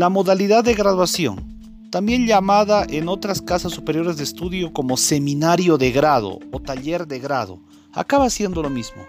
La 0.00 0.08
modalidad 0.08 0.64
de 0.64 0.72
graduación, 0.72 1.60
también 1.90 2.26
llamada 2.26 2.86
en 2.88 3.06
otras 3.06 3.42
casas 3.42 3.72
superiores 3.72 4.16
de 4.16 4.24
estudio 4.24 4.72
como 4.72 4.96
seminario 4.96 5.76
de 5.76 5.92
grado 5.92 6.38
o 6.52 6.58
taller 6.58 7.06
de 7.06 7.18
grado, 7.18 7.60
acaba 7.92 8.30
siendo 8.30 8.62
lo 8.62 8.70
mismo. 8.70 9.02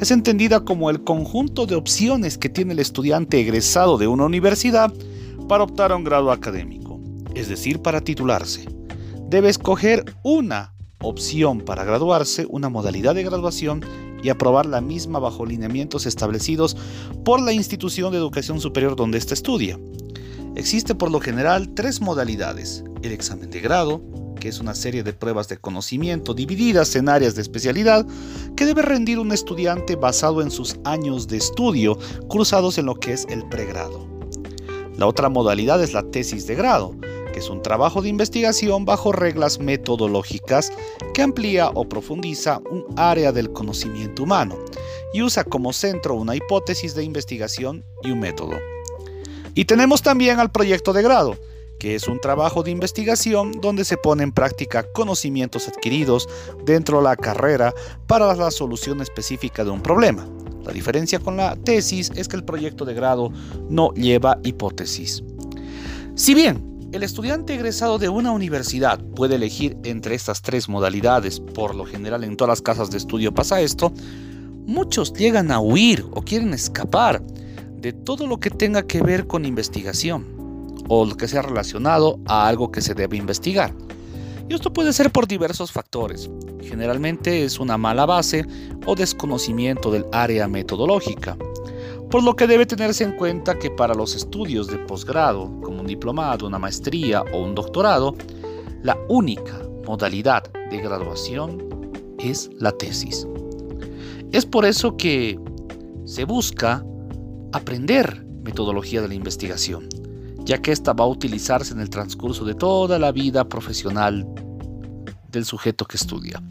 Es 0.00 0.10
entendida 0.10 0.64
como 0.64 0.90
el 0.90 1.04
conjunto 1.04 1.66
de 1.66 1.76
opciones 1.76 2.36
que 2.36 2.48
tiene 2.48 2.72
el 2.72 2.80
estudiante 2.80 3.38
egresado 3.38 3.96
de 3.96 4.08
una 4.08 4.24
universidad 4.24 4.92
para 5.48 5.62
optar 5.62 5.92
a 5.92 5.96
un 5.96 6.02
grado 6.02 6.32
académico, 6.32 6.98
es 7.36 7.48
decir, 7.48 7.80
para 7.80 8.00
titularse. 8.00 8.68
Debe 9.28 9.48
escoger 9.50 10.04
una 10.24 10.74
opción 11.00 11.60
para 11.60 11.84
graduarse, 11.84 12.44
una 12.50 12.68
modalidad 12.68 13.14
de 13.14 13.22
graduación 13.22 13.84
y 14.20 14.30
aprobar 14.30 14.66
la 14.66 14.80
misma 14.80 15.20
bajo 15.20 15.46
lineamientos 15.46 16.06
establecidos 16.06 16.76
por 17.24 17.40
la 17.40 17.52
institución 17.52 18.10
de 18.10 18.18
educación 18.18 18.60
superior 18.60 18.96
donde 18.96 19.18
éste 19.18 19.34
estudia. 19.34 19.78
Existe 20.56 20.94
por 20.94 21.10
lo 21.10 21.20
general 21.20 21.74
tres 21.74 22.00
modalidades. 22.00 22.84
El 23.02 23.12
examen 23.12 23.50
de 23.50 23.60
grado, 23.60 24.02
que 24.38 24.48
es 24.48 24.60
una 24.60 24.74
serie 24.74 25.02
de 25.02 25.12
pruebas 25.12 25.48
de 25.48 25.58
conocimiento 25.58 26.34
divididas 26.34 26.94
en 26.96 27.08
áreas 27.08 27.34
de 27.34 27.42
especialidad 27.42 28.06
que 28.56 28.66
debe 28.66 28.82
rendir 28.82 29.18
un 29.18 29.32
estudiante 29.32 29.96
basado 29.96 30.42
en 30.42 30.50
sus 30.50 30.76
años 30.84 31.28
de 31.28 31.36
estudio 31.36 31.98
cruzados 32.28 32.78
en 32.78 32.86
lo 32.86 32.94
que 32.94 33.12
es 33.12 33.26
el 33.28 33.48
pregrado. 33.48 34.06
La 34.96 35.06
otra 35.06 35.28
modalidad 35.28 35.82
es 35.82 35.92
la 35.92 36.02
tesis 36.02 36.46
de 36.46 36.56
grado, 36.56 36.94
que 37.32 37.38
es 37.38 37.48
un 37.48 37.62
trabajo 37.62 38.02
de 38.02 38.08
investigación 38.08 38.84
bajo 38.84 39.12
reglas 39.12 39.60
metodológicas 39.60 40.72
que 41.14 41.22
amplía 41.22 41.70
o 41.74 41.88
profundiza 41.88 42.60
un 42.70 42.84
área 42.96 43.32
del 43.32 43.52
conocimiento 43.52 44.24
humano 44.24 44.58
y 45.12 45.22
usa 45.22 45.44
como 45.44 45.72
centro 45.72 46.14
una 46.14 46.34
hipótesis 46.34 46.94
de 46.94 47.04
investigación 47.04 47.84
y 48.02 48.10
un 48.10 48.20
método. 48.20 48.56
Y 49.58 49.64
tenemos 49.64 50.02
también 50.02 50.38
al 50.38 50.52
proyecto 50.52 50.92
de 50.92 51.02
grado, 51.02 51.36
que 51.80 51.96
es 51.96 52.06
un 52.06 52.20
trabajo 52.20 52.62
de 52.62 52.70
investigación 52.70 53.50
donde 53.60 53.84
se 53.84 53.96
pone 53.96 54.22
en 54.22 54.30
práctica 54.30 54.84
conocimientos 54.92 55.66
adquiridos 55.66 56.28
dentro 56.64 56.98
de 56.98 57.02
la 57.02 57.16
carrera 57.16 57.74
para 58.06 58.32
la 58.36 58.52
solución 58.52 59.00
específica 59.00 59.64
de 59.64 59.70
un 59.70 59.82
problema. 59.82 60.28
La 60.64 60.70
diferencia 60.70 61.18
con 61.18 61.36
la 61.36 61.56
tesis 61.56 62.12
es 62.14 62.28
que 62.28 62.36
el 62.36 62.44
proyecto 62.44 62.84
de 62.84 62.94
grado 62.94 63.32
no 63.68 63.92
lleva 63.94 64.38
hipótesis. 64.44 65.24
Si 66.14 66.34
bien 66.34 66.88
el 66.92 67.02
estudiante 67.02 67.56
egresado 67.56 67.98
de 67.98 68.08
una 68.08 68.30
universidad 68.30 69.00
puede 69.16 69.34
elegir 69.34 69.76
entre 69.82 70.14
estas 70.14 70.40
tres 70.40 70.68
modalidades, 70.68 71.40
por 71.40 71.74
lo 71.74 71.84
general 71.84 72.22
en 72.22 72.36
todas 72.36 72.50
las 72.50 72.62
casas 72.62 72.92
de 72.92 72.98
estudio 72.98 73.34
pasa 73.34 73.60
esto, 73.60 73.92
muchos 74.66 75.12
llegan 75.14 75.50
a 75.50 75.58
huir 75.58 76.06
o 76.12 76.22
quieren 76.22 76.54
escapar 76.54 77.20
de 77.80 77.92
todo 77.92 78.26
lo 78.26 78.38
que 78.38 78.50
tenga 78.50 78.86
que 78.86 79.02
ver 79.02 79.26
con 79.26 79.44
investigación 79.44 80.26
o 80.88 81.04
lo 81.04 81.16
que 81.16 81.28
sea 81.28 81.42
relacionado 81.42 82.18
a 82.26 82.48
algo 82.48 82.70
que 82.70 82.80
se 82.80 82.94
debe 82.94 83.16
investigar. 83.16 83.74
Y 84.48 84.54
esto 84.54 84.72
puede 84.72 84.92
ser 84.92 85.10
por 85.10 85.26
diversos 85.26 85.70
factores. 85.70 86.30
Generalmente 86.62 87.44
es 87.44 87.60
una 87.60 87.76
mala 87.76 88.06
base 88.06 88.46
o 88.86 88.94
desconocimiento 88.94 89.90
del 89.90 90.06
área 90.12 90.48
metodológica 90.48 91.36
por 92.10 92.22
lo 92.22 92.36
que 92.36 92.46
debe 92.46 92.64
tenerse 92.64 93.04
en 93.04 93.12
cuenta 93.12 93.58
que 93.58 93.70
para 93.70 93.94
los 93.94 94.14
estudios 94.14 94.66
de 94.68 94.78
posgrado, 94.78 95.52
como 95.60 95.80
un 95.80 95.86
diplomado, 95.86 96.46
una 96.46 96.58
maestría 96.58 97.22
o 97.32 97.42
un 97.42 97.54
doctorado, 97.54 98.14
la 98.82 98.96
única 99.08 99.60
modalidad 99.86 100.50
de 100.70 100.78
graduación 100.78 101.62
es 102.18 102.50
la 102.58 102.72
tesis. 102.72 103.26
Es 104.32 104.46
por 104.46 104.64
eso 104.64 104.96
que 104.96 105.38
se 106.06 106.24
busca 106.24 106.84
aprender 107.52 108.24
metodología 108.42 109.02
de 109.02 109.08
la 109.08 109.14
investigación, 109.14 109.88
ya 110.44 110.58
que 110.62 110.72
ésta 110.72 110.92
va 110.92 111.04
a 111.04 111.08
utilizarse 111.08 111.72
en 111.74 111.80
el 111.80 111.90
transcurso 111.90 112.44
de 112.44 112.54
toda 112.54 112.98
la 112.98 113.12
vida 113.12 113.48
profesional 113.48 114.26
del 115.30 115.44
sujeto 115.44 115.84
que 115.84 115.96
estudia, 115.96 116.42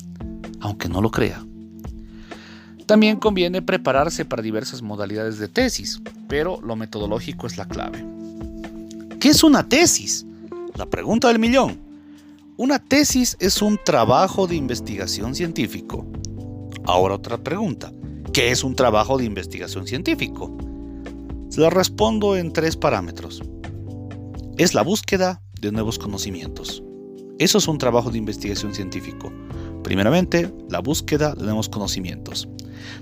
aunque 0.59 0.89
no 0.89 1.01
lo 1.01 1.11
crea. 1.11 1.43
También 2.85 3.17
conviene 3.17 3.61
prepararse 3.61 4.23
para 4.23 4.41
diversas 4.41 4.81
modalidades 4.81 5.39
de 5.39 5.49
tesis, 5.49 6.01
pero 6.29 6.59
lo 6.61 6.75
metodológico 6.75 7.45
es 7.45 7.57
la 7.57 7.67
clave. 7.67 8.03
¿Qué 9.19 9.29
es 9.29 9.43
una 9.43 9.67
tesis? 9.67 10.25
La 10.75 10.85
pregunta 10.85 11.27
del 11.27 11.39
millón. 11.39 11.79
Una 12.55 12.79
tesis 12.79 13.35
es 13.39 13.61
un 13.61 13.77
trabajo 13.83 14.47
de 14.47 14.55
investigación 14.55 15.35
científico. 15.35 16.05
Ahora 16.85 17.15
otra 17.15 17.37
pregunta. 17.37 17.91
¿Qué 18.31 18.51
es 18.51 18.63
un 18.63 18.75
trabajo 18.75 19.17
de 19.17 19.25
investigación 19.25 19.85
científico? 19.85 20.55
La 21.57 21.71
respondo 21.71 22.37
en 22.37 22.53
tres 22.53 22.77
parámetros. 22.77 23.41
Es 24.59 24.75
la 24.75 24.83
búsqueda 24.83 25.41
de 25.59 25.71
nuevos 25.71 25.97
conocimientos. 25.97 26.83
Eso 27.39 27.57
es 27.57 27.67
un 27.67 27.79
trabajo 27.79 28.11
de 28.11 28.19
investigación 28.19 28.75
científico. 28.75 29.33
Primeramente, 29.83 30.53
la 30.69 30.81
búsqueda 30.81 31.33
de 31.33 31.45
nuevos 31.45 31.67
conocimientos. 31.67 32.47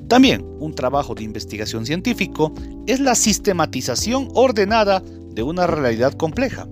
También 0.07 0.45
un 0.61 0.73
trabajo 0.73 1.13
de 1.13 1.23
investigación 1.23 1.85
científico 1.85 2.53
es 2.87 3.01
la 3.01 3.15
sistematización 3.15 4.29
ordenada 4.35 5.01
de 5.01 5.43
una 5.43 5.67
realidad 5.67 6.13
compleja. 6.13 6.65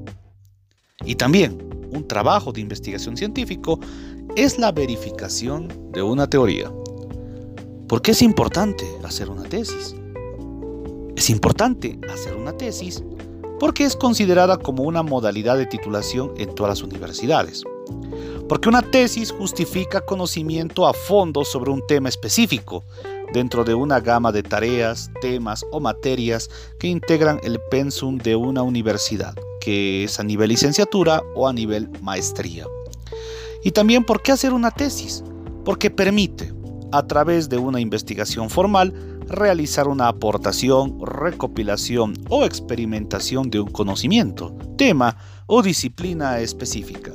Y 1.03 1.16
también 1.16 1.57
un 1.91 2.07
trabajo 2.07 2.53
de 2.53 2.61
investigación 2.61 3.17
científico 3.17 3.77
es 4.38 4.57
la 4.57 4.72
verificación 4.72 5.67
de 5.91 6.01
una 6.01 6.29
teoría. 6.29 6.72
¿Por 7.89 8.01
qué 8.01 8.11
es 8.11 8.22
importante 8.22 8.85
hacer 9.03 9.29
una 9.29 9.43
tesis? 9.43 9.97
Es 11.16 11.29
importante 11.29 12.00
hacer 12.12 12.35
una 12.35 12.57
tesis 12.57 13.03
porque 13.59 13.85
es 13.85 13.96
considerada 13.96 14.57
como 14.57 14.84
una 14.84 15.03
modalidad 15.03 15.57
de 15.57 15.66
titulación 15.66 16.34
en 16.38 16.53
todas 16.53 16.72
las 16.72 16.84
universidades. 16.84 17.63
Porque 18.50 18.68
una 18.68 18.81
tesis 18.81 19.31
justifica 19.31 20.02
conocimiento 20.02 20.85
a 20.85 20.94
fondo 20.94 21.46
sobre 21.46 21.72
un 21.72 21.85
tema 21.88 22.09
específico, 22.09 22.84
dentro 23.31 23.63
de 23.63 23.73
una 23.73 24.00
gama 24.00 24.31
de 24.31 24.44
tareas, 24.44 25.12
temas 25.22 25.66
o 25.72 25.79
materias 25.79 26.50
que 26.79 26.88
integran 26.88 27.40
el 27.44 27.59
pensum 27.72 28.18
de 28.18 28.35
una 28.35 28.63
universidad, 28.63 29.35
que 29.62 30.03
es 30.03 30.19
a 30.19 30.23
nivel 30.23 30.50
licenciatura 30.50 31.23
o 31.35 31.47
a 31.47 31.53
nivel 31.53 31.90
maestría. 32.02 32.68
Y 33.63 33.72
también, 33.72 34.03
¿por 34.03 34.22
qué 34.22 34.34
hacer 34.34 34.52
una 34.52 34.72
tesis? 34.72 35.23
Porque 35.63 35.90
permite, 35.90 36.53
a 36.91 37.07
través 37.07 37.50
de 37.50 37.57
una 37.57 37.79
investigación 37.79 38.50
formal, 38.50 38.94
realizar 39.33 39.88
una 39.88 40.07
aportación, 40.07 40.97
recopilación 41.05 42.13
o 42.29 42.45
experimentación 42.45 43.49
de 43.49 43.59
un 43.59 43.71
conocimiento, 43.71 44.55
tema 44.77 45.17
o 45.47 45.61
disciplina 45.61 46.39
específica. 46.39 47.11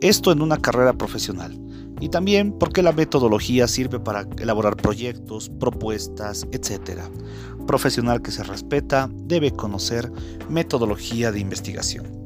Esto 0.00 0.32
en 0.32 0.42
una 0.42 0.58
carrera 0.58 0.92
profesional. 0.92 1.58
Y 2.00 2.08
también 2.08 2.52
porque 2.58 2.82
la 2.82 2.92
metodología 2.92 3.68
sirve 3.68 4.00
para 4.00 4.26
elaborar 4.38 4.76
proyectos, 4.76 5.48
propuestas, 5.60 6.46
etc. 6.52 7.00
Profesional 7.66 8.20
que 8.20 8.32
se 8.32 8.42
respeta 8.42 9.08
debe 9.12 9.52
conocer 9.52 10.10
metodología 10.50 11.32
de 11.32 11.38
investigación. 11.38 12.22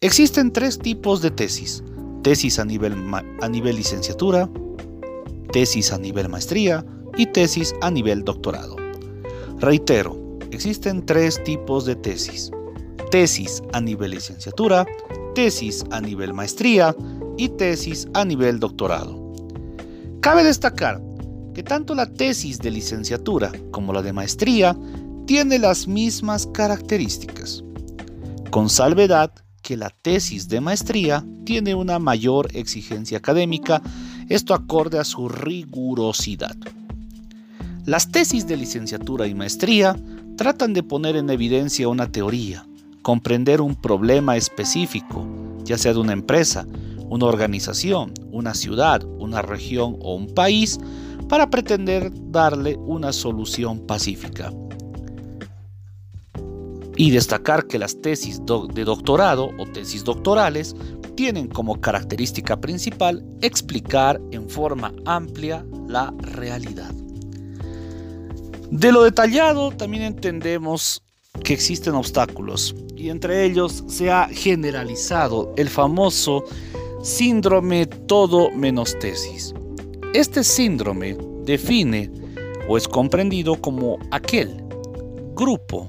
Existen 0.00 0.52
tres 0.52 0.78
tipos 0.78 1.22
de 1.22 1.30
tesis. 1.30 1.82
Tesis 2.22 2.58
a 2.58 2.64
nivel, 2.64 2.94
a 3.40 3.48
nivel 3.48 3.76
licenciatura, 3.76 4.50
tesis 5.52 5.92
a 5.92 5.98
nivel 5.98 6.28
maestría 6.28 6.84
y 7.16 7.26
tesis 7.26 7.74
a 7.80 7.90
nivel 7.90 8.24
doctorado. 8.24 8.76
Reitero, 9.58 10.16
existen 10.50 11.04
tres 11.04 11.42
tipos 11.44 11.84
de 11.84 11.96
tesis. 11.96 12.50
Tesis 13.10 13.62
a 13.72 13.80
nivel 13.80 14.12
licenciatura, 14.12 14.86
tesis 15.34 15.84
a 15.90 16.00
nivel 16.00 16.34
maestría 16.34 16.96
y 17.36 17.48
tesis 17.50 18.08
a 18.14 18.24
nivel 18.24 18.58
doctorado. 18.58 19.20
Cabe 20.20 20.44
destacar 20.44 21.00
que 21.54 21.62
tanto 21.62 21.94
la 21.94 22.06
tesis 22.06 22.58
de 22.58 22.70
licenciatura 22.70 23.52
como 23.70 23.92
la 23.92 24.02
de 24.02 24.12
maestría 24.12 24.76
tiene 25.26 25.58
las 25.58 25.86
mismas 25.86 26.46
características, 26.46 27.62
con 28.50 28.68
salvedad 28.68 29.32
que 29.62 29.76
la 29.76 29.90
tesis 29.90 30.48
de 30.48 30.60
maestría 30.60 31.24
tiene 31.44 31.74
una 31.74 31.98
mayor 31.98 32.48
exigencia 32.56 33.18
académica, 33.18 33.82
esto 34.28 34.54
acorde 34.54 34.98
a 34.98 35.04
su 35.04 35.28
rigurosidad. 35.28 36.56
Las 37.84 38.12
tesis 38.12 38.46
de 38.46 38.56
licenciatura 38.56 39.26
y 39.26 39.34
maestría 39.34 39.96
tratan 40.36 40.72
de 40.72 40.84
poner 40.84 41.16
en 41.16 41.28
evidencia 41.30 41.88
una 41.88 42.12
teoría, 42.12 42.64
comprender 43.02 43.60
un 43.60 43.74
problema 43.74 44.36
específico, 44.36 45.26
ya 45.64 45.76
sea 45.76 45.92
de 45.92 45.98
una 45.98 46.12
empresa, 46.12 46.64
una 47.08 47.26
organización, 47.26 48.14
una 48.30 48.54
ciudad, 48.54 49.02
una 49.18 49.42
región 49.42 49.96
o 50.00 50.14
un 50.14 50.32
país, 50.32 50.78
para 51.28 51.50
pretender 51.50 52.12
darle 52.30 52.76
una 52.76 53.12
solución 53.12 53.84
pacífica. 53.84 54.52
Y 56.96 57.10
destacar 57.10 57.66
que 57.66 57.80
las 57.80 58.00
tesis 58.00 58.40
de 58.74 58.84
doctorado 58.84 59.50
o 59.58 59.66
tesis 59.66 60.04
doctorales 60.04 60.76
tienen 61.16 61.48
como 61.48 61.80
característica 61.80 62.60
principal 62.60 63.24
explicar 63.40 64.20
en 64.30 64.48
forma 64.48 64.92
amplia 65.04 65.66
la 65.88 66.14
realidad. 66.20 66.94
De 68.72 68.90
lo 68.90 69.02
detallado 69.02 69.70
también 69.70 70.02
entendemos 70.02 71.02
que 71.44 71.52
existen 71.52 71.94
obstáculos 71.94 72.74
y 72.96 73.10
entre 73.10 73.44
ellos 73.44 73.84
se 73.86 74.10
ha 74.10 74.28
generalizado 74.28 75.52
el 75.58 75.68
famoso 75.68 76.42
síndrome 77.02 77.84
todo 77.84 78.50
menos 78.50 78.98
tesis. 78.98 79.52
Este 80.14 80.42
síndrome 80.42 81.18
define 81.44 82.10
o 82.66 82.78
es 82.78 82.88
comprendido 82.88 83.60
como 83.60 83.98
aquel 84.10 84.64
grupo 85.34 85.86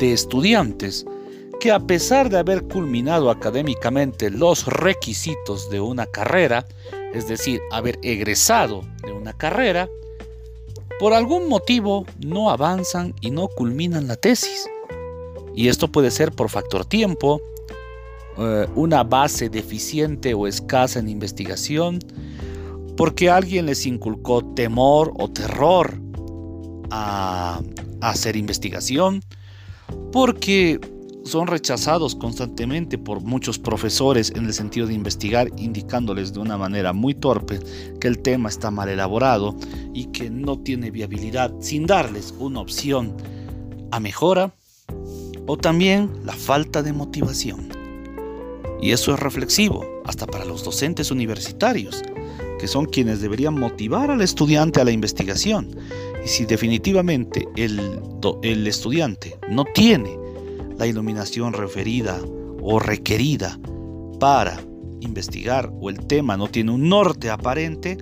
de 0.00 0.12
estudiantes 0.12 1.06
que 1.60 1.70
a 1.70 1.78
pesar 1.78 2.28
de 2.28 2.38
haber 2.38 2.64
culminado 2.64 3.30
académicamente 3.30 4.30
los 4.30 4.66
requisitos 4.66 5.70
de 5.70 5.78
una 5.78 6.06
carrera, 6.06 6.66
es 7.14 7.28
decir, 7.28 7.60
haber 7.70 8.00
egresado 8.02 8.82
de 9.06 9.12
una 9.12 9.32
carrera, 9.32 9.88
por 10.98 11.12
algún 11.12 11.48
motivo 11.48 12.06
no 12.24 12.50
avanzan 12.50 13.14
y 13.20 13.30
no 13.30 13.48
culminan 13.48 14.08
la 14.08 14.16
tesis. 14.16 14.68
Y 15.54 15.68
esto 15.68 15.88
puede 15.88 16.10
ser 16.10 16.32
por 16.32 16.50
factor 16.50 16.84
tiempo, 16.84 17.40
eh, 18.38 18.66
una 18.74 19.02
base 19.04 19.48
deficiente 19.48 20.34
o 20.34 20.46
escasa 20.46 20.98
en 20.98 21.08
investigación, 21.08 21.98
porque 22.96 23.30
alguien 23.30 23.66
les 23.66 23.86
inculcó 23.86 24.44
temor 24.54 25.12
o 25.18 25.30
terror 25.30 25.98
a 26.90 27.60
hacer 28.00 28.36
investigación, 28.36 29.22
porque 30.12 30.80
son 31.26 31.48
rechazados 31.48 32.14
constantemente 32.14 32.98
por 32.98 33.20
muchos 33.20 33.58
profesores 33.58 34.32
en 34.34 34.46
el 34.46 34.54
sentido 34.54 34.86
de 34.86 34.94
investigar, 34.94 35.50
indicándoles 35.56 36.32
de 36.32 36.40
una 36.40 36.56
manera 36.56 36.92
muy 36.92 37.14
torpe 37.14 37.58
que 38.00 38.08
el 38.08 38.20
tema 38.20 38.48
está 38.48 38.70
mal 38.70 38.88
elaborado 38.88 39.56
y 39.92 40.06
que 40.06 40.30
no 40.30 40.58
tiene 40.58 40.90
viabilidad, 40.90 41.52
sin 41.60 41.86
darles 41.86 42.32
una 42.38 42.60
opción 42.60 43.16
a 43.90 44.00
mejora, 44.00 44.52
o 45.46 45.56
también 45.56 46.10
la 46.24 46.32
falta 46.32 46.82
de 46.82 46.92
motivación. 46.92 47.68
Y 48.80 48.92
eso 48.92 49.14
es 49.14 49.20
reflexivo, 49.20 49.84
hasta 50.04 50.26
para 50.26 50.44
los 50.44 50.64
docentes 50.64 51.10
universitarios, 51.10 52.02
que 52.58 52.68
son 52.68 52.86
quienes 52.86 53.20
deberían 53.20 53.58
motivar 53.58 54.10
al 54.10 54.22
estudiante 54.22 54.80
a 54.80 54.84
la 54.84 54.90
investigación. 54.92 55.76
Y 56.24 56.28
si 56.28 56.46
definitivamente 56.46 57.46
el, 57.56 58.00
el 58.42 58.66
estudiante 58.66 59.38
no 59.48 59.64
tiene 59.74 60.25
la 60.78 60.86
iluminación 60.86 61.52
referida 61.52 62.20
o 62.62 62.78
requerida 62.78 63.58
para 64.18 64.60
investigar 65.00 65.70
o 65.80 65.90
el 65.90 66.06
tema 66.06 66.36
no 66.36 66.48
tiene 66.48 66.72
un 66.72 66.88
norte 66.88 67.30
aparente, 67.30 67.98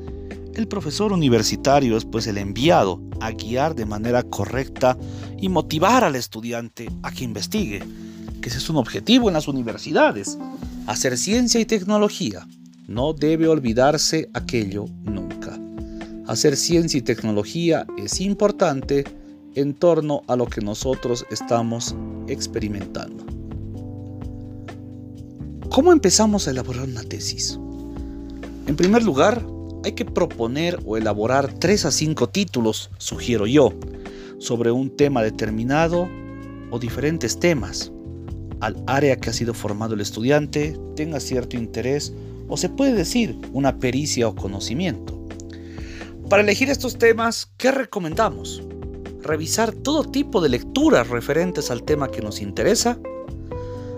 el 0.55 0.69
profesor 0.69 1.13
universitario 1.13 1.97
es 1.97 2.05
pues 2.05 2.27
el 2.27 2.39
enviado 2.39 3.01
a 3.21 3.33
guiar 3.33 3.75
de 3.75 3.87
manera 3.87 4.23
correcta 4.23 4.97
y 5.39 5.49
motivar 5.49 6.05
al 6.05 6.17
estudiante 6.17 6.89
a 7.03 7.11
que 7.11 7.25
investigue, 7.25 7.83
que 8.41 8.49
ese 8.49 8.59
es 8.59 8.71
un 8.71 8.77
objetivo 8.77 9.29
en 9.29 9.35
las 9.35 9.49
universidades, 9.49 10.39
hacer 10.87 11.19
ciencia 11.19 11.61
y 11.61 11.65
tecnología. 11.65 12.47
No 12.87 13.15
debe 13.15 13.49
olvidarse 13.49 14.29
aquello 14.35 14.87
nunca. 15.03 15.59
Hacer 16.27 16.57
ciencia 16.57 16.99
y 16.99 17.03
tecnología 17.03 17.87
es 17.97 18.21
importante 18.21 19.05
en 19.55 19.75
torno 19.75 20.23
a 20.29 20.37
lo 20.37 20.47
que 20.47 20.61
nosotros 20.61 21.27
estamos 21.31 21.95
experimentando. 22.29 23.25
¿Cómo 25.71 25.93
empezamos 25.93 26.47
a 26.47 26.53
elaborar 26.53 26.85
una 26.85 27.03
tesis? 27.03 27.59
En 28.67 28.77
primer 28.77 29.03
lugar, 29.03 29.45
hay 29.85 29.93
que 29.93 30.05
proponer 30.05 30.79
o 30.87 30.97
elaborar 30.97 31.53
3 31.53 31.87
a 31.87 31.91
5 31.91 32.29
títulos, 32.29 32.91
sugiero 32.99 33.47
yo, 33.47 33.73
sobre 34.39 34.71
un 34.71 34.91
tema 34.91 35.23
determinado 35.23 36.09
o 36.71 36.79
diferentes 36.79 37.39
temas, 37.39 37.93
al 38.61 38.83
área 38.87 39.17
que 39.17 39.31
ha 39.31 39.33
sido 39.33 39.53
formado 39.53 39.95
el 39.95 40.01
estudiante 40.01 40.79
tenga 40.97 41.21
cierto 41.21 41.57
interés 41.57 42.15
o 42.49 42.57
se 42.57 42.69
puede 42.71 42.95
decir 42.95 43.39
una 43.53 43.79
pericia 43.79 44.27
o 44.27 44.35
conocimiento. 44.35 45.21
Para 46.31 46.43
elegir 46.43 46.71
estos 46.71 46.97
temas, 46.97 47.53
¿qué 47.59 47.71
recomendamos? 47.71 48.63
Revisar 49.25 49.73
todo 49.73 50.05
tipo 50.05 50.41
de 50.41 50.51
lecturas 50.51 51.09
referentes 51.09 51.71
al 51.71 51.83
tema 51.83 52.11
que 52.11 52.23
nos 52.23 52.41
interesa. 52.41 52.99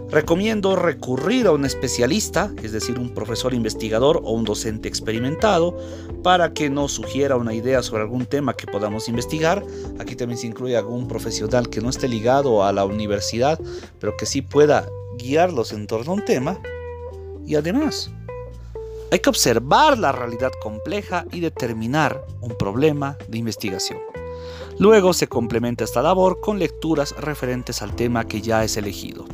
Recomiendo 0.09 0.77
recurrir 0.77 1.49
a 1.49 1.53
un 1.53 1.65
especialista, 1.65 2.53
es 2.63 2.71
decir, 2.71 2.97
un 2.99 3.13
profesor 3.13 3.53
investigador 3.53 4.21
o 4.23 4.31
un 4.31 4.45
docente 4.45 4.89
experimentado, 4.89 5.77
para 6.23 6.53
que 6.53 6.71
nos 6.71 6.93
sugiera 6.93 7.37
una 7.37 7.55
idea 7.55 7.83
sobre 7.83 8.05
algún 8.05 8.25
tema 8.25 8.55
que 8.55 8.69
podamos 8.69 9.09
investigar. 9.09 9.65
Aquí 9.99 10.15
también 10.15 10.39
se 10.39 10.47
incluye 10.47 10.77
algún 10.77 11.09
profesional 11.09 11.69
que 11.69 11.81
no 11.81 11.91
esté 11.91 12.07
ligado 12.07 12.65
a 12.65 12.73
la 12.73 12.85
universidad, 12.85 13.61
pero 13.99 14.17
que 14.17 14.27
sí 14.27 14.43
pueda 14.43 14.89
guiarlos 15.19 15.73
en 15.73 15.89
torno 15.89 16.13
a 16.13 16.15
un 16.15 16.25
tema. 16.25 16.61
Y 17.45 17.57
además, 17.57 18.11
hay 19.11 19.19
que 19.19 19.29
observar 19.29 19.99
la 19.99 20.13
realidad 20.13 20.53
compleja 20.63 21.27
y 21.33 21.41
determinar 21.41 22.25
un 22.41 22.57
problema 22.57 23.19
de 23.29 23.39
investigación. 23.39 23.99
Luego 24.79 25.15
se 25.15 25.27
complementa 25.27 25.85
esta 25.85 26.03
labor 26.03 26.41
con 26.41 26.59
lecturas 26.59 27.15
referentes 27.19 27.81
al 27.81 27.97
tema 27.97 28.27
que 28.27 28.43
ya 28.43 28.63
es 28.63 28.77
elegido. 28.77 29.25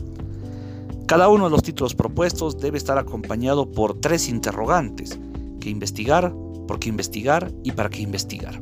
Cada 1.06 1.28
uno 1.28 1.46
de 1.46 1.50
los 1.50 1.62
títulos 1.62 1.96
propuestos 1.96 2.58
debe 2.58 2.78
estar 2.78 2.96
acompañado 2.96 3.70
por 3.70 4.00
tres 4.00 4.28
interrogantes, 4.28 5.18
¿qué 5.60 5.68
investigar? 5.68 6.32
¿Por 6.68 6.78
qué 6.78 6.88
investigar? 6.88 7.52
¿Y 7.64 7.72
para 7.72 7.90
qué 7.90 8.02
investigar? 8.02 8.60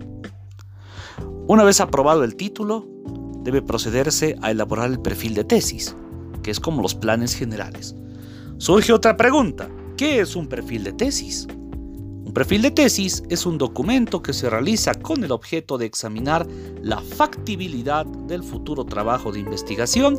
Una 1.46 1.64
vez 1.64 1.80
aprobado 1.80 2.24
el 2.24 2.34
título, 2.34 2.86
debe 3.42 3.60
procederse 3.60 4.36
a 4.40 4.50
elaborar 4.50 4.90
el 4.90 5.00
perfil 5.00 5.34
de 5.34 5.44
tesis, 5.44 5.94
que 6.42 6.50
es 6.50 6.60
como 6.60 6.80
los 6.80 6.94
planes 6.94 7.34
generales. 7.34 7.94
Surge 8.56 8.92
otra 8.92 9.16
pregunta, 9.18 9.68
¿qué 9.98 10.20
es 10.20 10.34
un 10.34 10.48
perfil 10.48 10.84
de 10.84 10.92
tesis? 10.92 11.46
Un 12.30 12.34
perfil 12.34 12.62
de 12.62 12.70
tesis 12.70 13.24
es 13.28 13.44
un 13.44 13.58
documento 13.58 14.22
que 14.22 14.32
se 14.32 14.48
realiza 14.48 14.94
con 14.94 15.24
el 15.24 15.32
objeto 15.32 15.78
de 15.78 15.86
examinar 15.86 16.46
la 16.80 17.00
factibilidad 17.00 18.06
del 18.06 18.44
futuro 18.44 18.84
trabajo 18.84 19.32
de 19.32 19.40
investigación 19.40 20.16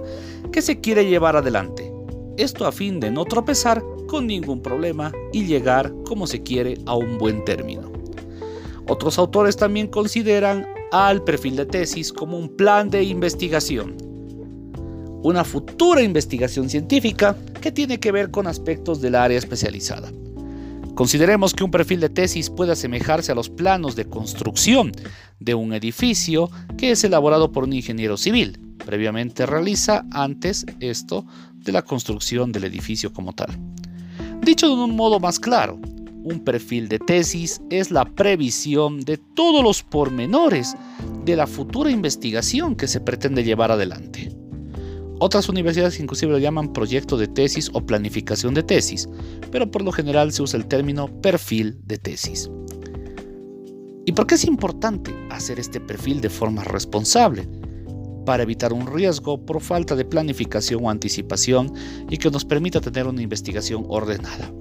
que 0.51 0.61
se 0.61 0.81
quiere 0.81 1.05
llevar 1.05 1.37
adelante. 1.37 1.89
Esto 2.35 2.67
a 2.67 2.73
fin 2.73 2.99
de 2.99 3.11
no 3.11 3.23
tropezar 3.23 3.81
con 4.09 4.27
ningún 4.27 4.61
problema 4.61 5.13
y 5.31 5.45
llegar 5.45 5.93
como 6.05 6.27
se 6.27 6.43
quiere 6.43 6.77
a 6.85 6.97
un 6.97 7.17
buen 7.17 7.45
término. 7.45 7.89
Otros 8.89 9.17
autores 9.17 9.55
también 9.55 9.87
consideran 9.87 10.67
al 10.91 11.23
perfil 11.23 11.55
de 11.55 11.65
tesis 11.65 12.11
como 12.11 12.37
un 12.37 12.57
plan 12.57 12.89
de 12.89 13.05
investigación, 13.05 13.95
una 15.23 15.45
futura 15.45 16.01
investigación 16.01 16.69
científica 16.69 17.37
que 17.61 17.71
tiene 17.71 18.01
que 18.01 18.11
ver 18.11 18.31
con 18.31 18.47
aspectos 18.47 18.99
del 18.99 19.15
área 19.15 19.37
especializada. 19.37 20.11
Consideremos 20.95 21.53
que 21.53 21.63
un 21.63 21.71
perfil 21.71 21.99
de 22.01 22.09
tesis 22.09 22.49
puede 22.49 22.73
asemejarse 22.73 23.31
a 23.31 23.35
los 23.35 23.49
planos 23.49 23.95
de 23.95 24.05
construcción 24.05 24.91
de 25.39 25.55
un 25.55 25.73
edificio 25.73 26.49
que 26.77 26.91
es 26.91 27.03
elaborado 27.03 27.51
por 27.51 27.63
un 27.63 27.73
ingeniero 27.73 28.17
civil. 28.17 28.59
Previamente 28.85 29.45
realiza 29.45 30.05
antes 30.11 30.65
esto 30.79 31.25
de 31.55 31.71
la 31.71 31.83
construcción 31.83 32.51
del 32.51 32.65
edificio 32.65 33.13
como 33.13 33.33
tal. 33.33 33.57
Dicho 34.41 34.67
de 34.67 34.73
un 34.73 34.95
modo 34.95 35.19
más 35.19 35.39
claro, 35.39 35.79
un 36.23 36.43
perfil 36.43 36.87
de 36.87 36.99
tesis 36.99 37.61
es 37.69 37.89
la 37.89 38.05
previsión 38.05 38.99
de 38.99 39.17
todos 39.17 39.63
los 39.63 39.83
pormenores 39.83 40.75
de 41.25 41.35
la 41.35 41.47
futura 41.47 41.89
investigación 41.89 42.75
que 42.75 42.87
se 42.87 42.99
pretende 42.99 43.43
llevar 43.43 43.71
adelante. 43.71 44.40
Otras 45.23 45.49
universidades 45.49 45.99
inclusive 45.99 46.31
lo 46.31 46.39
llaman 46.39 46.73
proyecto 46.73 47.15
de 47.15 47.27
tesis 47.27 47.69
o 47.73 47.85
planificación 47.85 48.55
de 48.55 48.63
tesis, 48.63 49.07
pero 49.51 49.69
por 49.69 49.83
lo 49.83 49.91
general 49.91 50.31
se 50.31 50.41
usa 50.41 50.57
el 50.57 50.65
término 50.65 51.21
perfil 51.21 51.79
de 51.85 51.99
tesis. 51.99 52.49
¿Y 54.07 54.13
por 54.13 54.25
qué 54.25 54.33
es 54.33 54.45
importante 54.45 55.13
hacer 55.29 55.59
este 55.59 55.79
perfil 55.79 56.21
de 56.21 56.29
forma 56.31 56.63
responsable? 56.63 57.47
Para 58.25 58.41
evitar 58.41 58.73
un 58.73 58.87
riesgo 58.87 59.45
por 59.45 59.61
falta 59.61 59.95
de 59.95 60.05
planificación 60.05 60.83
o 60.83 60.89
anticipación 60.89 61.71
y 62.09 62.17
que 62.17 62.31
nos 62.31 62.43
permita 62.43 62.81
tener 62.81 63.05
una 63.05 63.21
investigación 63.21 63.85
ordenada. 63.89 64.51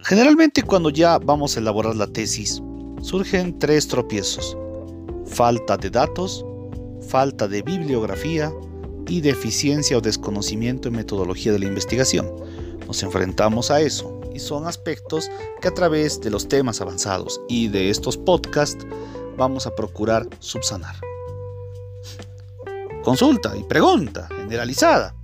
Generalmente 0.00 0.62
cuando 0.64 0.90
ya 0.90 1.18
vamos 1.18 1.56
a 1.56 1.60
elaborar 1.60 1.96
la 1.96 2.08
tesis, 2.08 2.62
surgen 3.00 3.58
tres 3.58 3.88
tropiezos. 3.88 4.54
Falta 5.24 5.78
de 5.78 5.88
datos, 5.88 6.44
falta 7.08 7.48
de 7.48 7.62
bibliografía 7.62 8.52
y 9.08 9.20
deficiencia 9.20 9.98
o 9.98 10.00
desconocimiento 10.00 10.88
en 10.88 10.96
metodología 10.96 11.52
de 11.52 11.58
la 11.58 11.66
investigación. 11.66 12.30
Nos 12.86 13.02
enfrentamos 13.02 13.70
a 13.70 13.80
eso 13.80 14.20
y 14.32 14.38
son 14.38 14.66
aspectos 14.66 15.30
que 15.60 15.68
a 15.68 15.74
través 15.74 16.20
de 16.20 16.30
los 16.30 16.48
temas 16.48 16.80
avanzados 16.80 17.40
y 17.48 17.68
de 17.68 17.90
estos 17.90 18.16
podcasts 18.16 18.86
vamos 19.36 19.66
a 19.66 19.74
procurar 19.74 20.28
subsanar. 20.38 20.96
Consulta 23.02 23.56
y 23.56 23.64
pregunta 23.64 24.28
generalizada. 24.36 25.16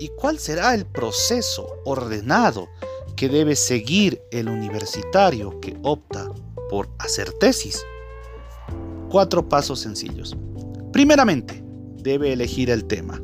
¿Y 0.00 0.08
cuál 0.08 0.38
será 0.38 0.74
el 0.74 0.86
proceso 0.86 1.76
ordenado 1.84 2.68
que 3.16 3.28
debe 3.28 3.54
seguir 3.54 4.20
el 4.30 4.48
universitario 4.48 5.60
que 5.60 5.76
opta 5.82 6.30
por 6.70 6.88
hacer 6.98 7.32
tesis? 7.34 7.84
Cuatro 9.10 9.48
pasos 9.48 9.80
sencillos. 9.80 10.36
Primeramente, 10.92 11.62
debe 12.02 12.32
elegir 12.32 12.68
el 12.68 12.84
tema, 12.84 13.20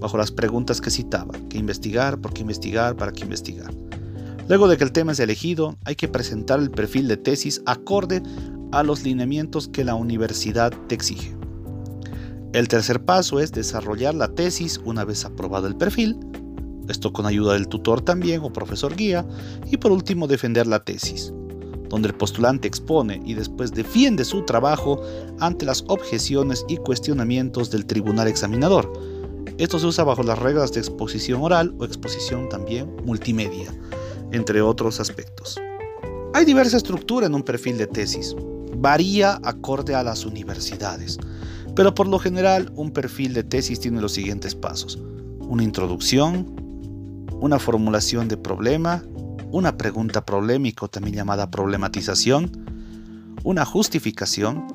bajo 0.00 0.18
las 0.18 0.30
preguntas 0.30 0.80
que 0.80 0.90
citaba, 0.90 1.34
qué 1.48 1.58
investigar, 1.58 2.20
por 2.20 2.34
qué 2.34 2.42
investigar, 2.42 2.96
para 2.96 3.12
qué 3.12 3.22
investigar. 3.22 3.72
Luego 4.48 4.68
de 4.68 4.76
que 4.76 4.84
el 4.84 4.92
tema 4.92 5.12
es 5.12 5.20
elegido, 5.20 5.78
hay 5.84 5.94
que 5.94 6.08
presentar 6.08 6.60
el 6.60 6.70
perfil 6.70 7.08
de 7.08 7.16
tesis 7.16 7.62
acorde 7.66 8.22
a 8.72 8.82
los 8.82 9.02
lineamientos 9.02 9.68
que 9.68 9.84
la 9.84 9.94
universidad 9.94 10.72
te 10.88 10.94
exige. 10.94 11.34
El 12.52 12.68
tercer 12.68 13.04
paso 13.04 13.40
es 13.40 13.52
desarrollar 13.52 14.14
la 14.14 14.28
tesis 14.34 14.80
una 14.84 15.04
vez 15.04 15.24
aprobado 15.24 15.68
el 15.68 15.76
perfil, 15.76 16.16
esto 16.88 17.12
con 17.12 17.24
ayuda 17.24 17.54
del 17.54 17.68
tutor 17.68 18.02
también 18.02 18.40
o 18.42 18.52
profesor 18.52 18.96
guía, 18.96 19.24
y 19.70 19.76
por 19.76 19.92
último 19.92 20.26
defender 20.26 20.66
la 20.66 20.82
tesis, 20.82 21.32
donde 21.90 22.08
el 22.08 22.14
postulante 22.14 22.66
expone 22.66 23.20
y 23.26 23.34
después 23.34 23.72
defiende 23.72 24.24
su 24.24 24.44
trabajo 24.46 25.02
ante 25.40 25.66
las 25.66 25.84
objeciones 25.88 26.64
y 26.68 26.78
cuestionamientos 26.78 27.70
del 27.70 27.84
tribunal 27.84 28.28
examinador. 28.28 28.90
Esto 29.58 29.78
se 29.78 29.86
usa 29.86 30.04
bajo 30.04 30.22
las 30.22 30.38
reglas 30.38 30.72
de 30.72 30.80
exposición 30.80 31.42
oral 31.42 31.74
o 31.78 31.84
exposición 31.84 32.48
también 32.48 32.96
multimedia, 33.04 33.74
entre 34.32 34.62
otros 34.62 35.00
aspectos. 35.00 35.60
Hay 36.32 36.46
diversa 36.46 36.78
estructura 36.78 37.26
en 37.26 37.34
un 37.34 37.42
perfil 37.42 37.76
de 37.76 37.86
tesis, 37.86 38.34
varía 38.76 39.38
acorde 39.42 39.94
a 39.94 40.02
las 40.02 40.24
universidades. 40.24 41.18
Pero 41.74 41.94
por 41.94 42.08
lo 42.08 42.18
general 42.18 42.72
un 42.74 42.90
perfil 42.90 43.34
de 43.34 43.44
tesis 43.44 43.80
tiene 43.80 44.00
los 44.00 44.12
siguientes 44.12 44.54
pasos. 44.54 44.98
Una 45.40 45.62
introducción, 45.62 46.46
una 47.40 47.58
formulación 47.58 48.28
de 48.28 48.36
problema, 48.36 49.02
una 49.52 49.76
pregunta 49.76 50.24
problemática 50.24 50.88
también 50.88 51.16
llamada 51.16 51.50
problematización, 51.50 52.50
una 53.42 53.64
justificación, 53.64 54.66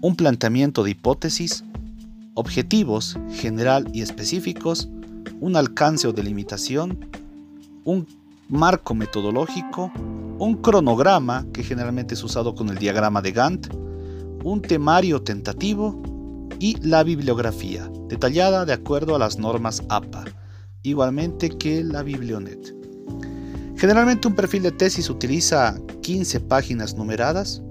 un 0.00 0.16
planteamiento 0.16 0.84
de 0.84 0.90
hipótesis, 0.90 1.64
objetivos 2.34 3.18
general 3.30 3.88
y 3.92 4.02
específicos, 4.02 4.88
un 5.40 5.56
alcance 5.56 6.06
o 6.06 6.12
delimitación, 6.12 6.98
un 7.84 8.06
marco 8.48 8.94
metodológico, 8.94 9.92
un 10.38 10.56
cronograma 10.56 11.46
que 11.52 11.62
generalmente 11.62 12.14
es 12.14 12.22
usado 12.22 12.54
con 12.54 12.68
el 12.68 12.78
diagrama 12.78 13.22
de 13.22 13.32
Gantt, 13.32 13.74
un 14.44 14.60
temario 14.62 15.22
tentativo 15.22 16.02
y 16.58 16.76
la 16.80 17.02
bibliografía, 17.02 17.90
detallada 18.08 18.64
de 18.64 18.72
acuerdo 18.72 19.16
a 19.16 19.18
las 19.18 19.38
normas 19.38 19.82
APA, 19.88 20.24
igualmente 20.82 21.50
que 21.50 21.82
la 21.82 22.02
Biblionet. 22.02 22.81
Generalmente 23.82 24.28
un 24.28 24.36
perfil 24.36 24.62
de 24.62 24.70
tesis 24.70 25.10
utiliza 25.10 25.76
15 26.02 26.38
páginas 26.38 26.94
numeradas, 26.94 27.64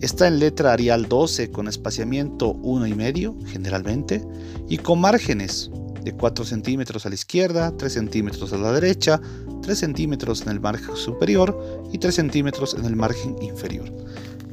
está 0.00 0.26
en 0.26 0.40
letra 0.40 0.72
Arial 0.72 1.08
12 1.08 1.52
con 1.52 1.68
espaciamiento 1.68 2.54
1,5 2.54 3.46
generalmente 3.46 4.20
y 4.68 4.78
con 4.78 5.00
márgenes 5.00 5.70
de 6.02 6.12
4 6.12 6.44
centímetros 6.44 7.06
a 7.06 7.08
la 7.08 7.14
izquierda, 7.14 7.72
3 7.76 7.92
centímetros 7.92 8.52
a 8.52 8.56
la 8.56 8.72
derecha, 8.72 9.20
3 9.62 9.78
centímetros 9.78 10.42
en 10.42 10.48
el 10.48 10.60
margen 10.60 10.96
superior 10.96 11.56
y 11.92 11.98
3 11.98 12.12
centímetros 12.12 12.74
en 12.74 12.84
el 12.84 12.96
margen 12.96 13.40
inferior. 13.40 13.92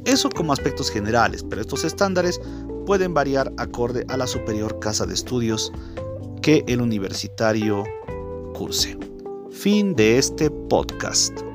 Eso 0.04 0.30
como 0.30 0.52
aspectos 0.52 0.88
generales, 0.88 1.44
pero 1.50 1.62
estos 1.62 1.82
estándares 1.82 2.40
pueden 2.86 3.12
variar 3.12 3.52
acorde 3.56 4.04
a 4.06 4.16
la 4.16 4.28
superior 4.28 4.78
casa 4.78 5.04
de 5.04 5.14
estudios 5.14 5.72
que 6.42 6.62
el 6.68 6.80
universitario 6.80 7.82
curse. 8.54 9.09
Fin 9.62 9.94
de 9.94 10.16
este 10.16 10.50
podcast. 10.70 11.49